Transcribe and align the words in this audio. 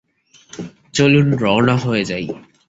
চলুন, 0.93 1.27
রওনা 1.33 1.75
হয়ে 1.75 2.03
যাই। 2.05 2.25